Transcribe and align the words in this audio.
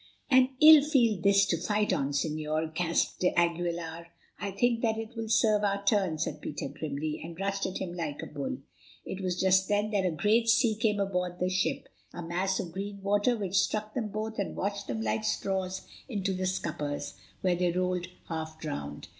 "An 0.31 0.49
ill 0.59 0.81
field 0.83 1.21
this 1.21 1.45
to 1.45 1.61
fight 1.61 1.93
on, 1.93 2.09
Señor," 2.09 2.73
gasped 2.73 3.19
d'Aguilar. 3.19 4.07
"I 4.39 4.49
think 4.49 4.81
that 4.81 4.97
it 4.97 5.15
will 5.15 5.29
serve 5.29 5.63
our 5.63 5.85
turn," 5.85 6.17
said 6.17 6.41
Peter 6.41 6.69
grimly, 6.69 7.21
and 7.23 7.39
rushed 7.39 7.67
at 7.67 7.77
him 7.77 7.93
like 7.93 8.19
a 8.23 8.25
bull. 8.25 8.57
It 9.05 9.21
was 9.21 9.39
just 9.39 9.67
then 9.67 9.91
that 9.91 10.03
a 10.03 10.09
great 10.09 10.49
sea 10.49 10.73
came 10.73 10.99
aboard 10.99 11.37
the 11.37 11.49
ship, 11.51 11.87
a 12.15 12.23
mass 12.23 12.59
of 12.59 12.71
green 12.71 13.03
water 13.03 13.37
which 13.37 13.59
struck 13.61 13.93
them 13.93 14.07
both 14.07 14.39
and 14.39 14.55
washed 14.57 14.87
them 14.87 15.01
like 15.01 15.23
straws 15.23 15.83
into 16.09 16.33
the 16.33 16.47
scuppers, 16.47 17.13
where 17.41 17.55
they 17.55 17.71
rolled 17.71 18.07
half 18.27 18.59
drowned. 18.59 19.09